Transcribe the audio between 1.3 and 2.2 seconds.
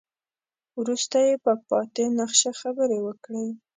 په پاتې